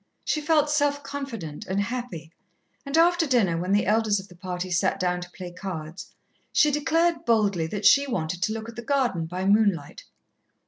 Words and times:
She 0.25 0.41
felt 0.41 0.71
self 0.71 1.03
confident 1.03 1.67
and 1.67 1.79
happy, 1.79 2.31
and 2.87 2.97
after 2.97 3.27
dinner, 3.27 3.55
when 3.55 3.71
the 3.71 3.85
elders 3.85 4.19
of 4.19 4.29
the 4.29 4.35
party 4.35 4.71
sat 4.71 4.99
down 4.99 5.21
to 5.21 5.29
play 5.29 5.53
cards, 5.53 6.11
she 6.51 6.71
declared 6.71 7.23
boldly 7.23 7.67
that 7.67 7.85
she 7.85 8.07
wanted 8.07 8.41
to 8.41 8.51
look 8.51 8.67
at 8.67 8.75
the 8.75 8.81
garden 8.81 9.27
by 9.27 9.45
moonlight. 9.45 10.05